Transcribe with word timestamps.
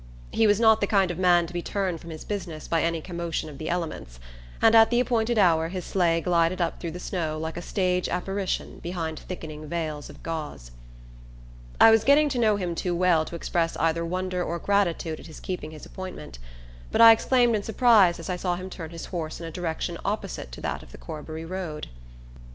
He 0.31 0.47
was 0.47 0.59
not 0.59 0.81
the 0.81 0.87
kind 0.87 1.11
of 1.11 1.19
man 1.19 1.45
to 1.45 1.53
be 1.53 1.61
turned 1.61 2.01
from 2.01 2.09
his 2.09 2.23
business 2.25 2.67
by 2.67 2.81
any 2.81 3.01
commotion 3.01 3.49
of 3.51 3.59
the 3.59 3.69
elements; 3.69 4.19
and 4.59 4.73
at 4.73 4.89
the 4.89 4.99
appointed 4.99 5.37
hour 5.37 5.67
his 5.67 5.85
sleigh 5.85 6.21
glided 6.21 6.59
up 6.59 6.79
through 6.79 6.89
the 6.89 6.99
snow 6.99 7.37
like 7.37 7.55
a 7.55 7.61
stage 7.61 8.09
apparition 8.09 8.79
behind 8.79 9.19
thickening 9.19 9.67
veils 9.69 10.09
of 10.09 10.23
gauze. 10.23 10.71
I 11.79 11.91
was 11.91 12.03
getting 12.03 12.29
to 12.29 12.39
know 12.39 12.55
him 12.55 12.73
too 12.73 12.95
well 12.95 13.25
to 13.25 13.35
express 13.35 13.77
either 13.77 14.03
wonder 14.03 14.43
or 14.43 14.57
gratitude 14.57 15.19
at 15.19 15.27
his 15.27 15.39
keeping 15.39 15.69
his 15.69 15.85
appointment; 15.85 16.39
but 16.91 16.99
I 16.99 17.11
exclaimed 17.11 17.55
in 17.55 17.61
surprise 17.61 18.17
as 18.19 18.27
I 18.27 18.37
saw 18.37 18.55
him 18.55 18.71
turn 18.71 18.89
his 18.89 19.05
horse 19.05 19.39
in 19.39 19.45
a 19.45 19.51
direction 19.51 19.99
opposite 20.03 20.51
to 20.53 20.61
that 20.61 20.81
of 20.81 20.91
the 20.91 20.97
Corbury 20.97 21.45
road. 21.45 21.89